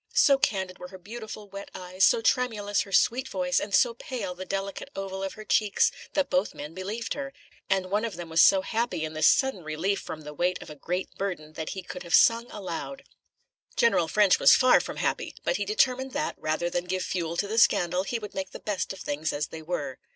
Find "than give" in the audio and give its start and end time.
16.67-17.03